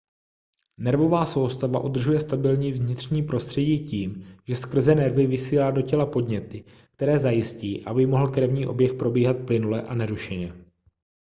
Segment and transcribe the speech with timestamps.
[0.77, 7.19] nervová soustava udržuje stabilní vnitřní prostředí tím že skrze nervy vysílá do těla podněty které
[7.19, 10.53] zajistí aby mohl krevní oběh probíhat plynule a nerušeně